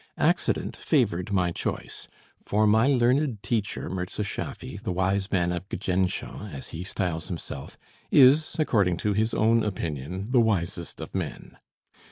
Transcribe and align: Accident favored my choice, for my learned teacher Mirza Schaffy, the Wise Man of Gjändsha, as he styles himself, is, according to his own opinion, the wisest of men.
Accident 0.17 0.75
favored 0.75 1.31
my 1.31 1.51
choice, 1.51 2.07
for 2.41 2.65
my 2.65 2.87
learned 2.87 3.43
teacher 3.43 3.87
Mirza 3.87 4.23
Schaffy, 4.23 4.77
the 4.81 4.91
Wise 4.91 5.29
Man 5.31 5.51
of 5.51 5.69
Gjändsha, 5.69 6.51
as 6.51 6.69
he 6.69 6.83
styles 6.83 7.27
himself, 7.27 7.77
is, 8.09 8.55
according 8.57 8.97
to 8.97 9.13
his 9.13 9.35
own 9.35 9.63
opinion, 9.63 10.31
the 10.31 10.41
wisest 10.41 11.01
of 11.01 11.13
men. 11.13 11.59